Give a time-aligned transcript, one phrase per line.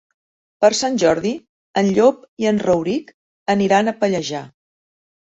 [0.63, 1.33] Per Sant Jordi
[1.83, 3.15] en Llop i en Rauric
[3.59, 4.47] aniran a Pallejà.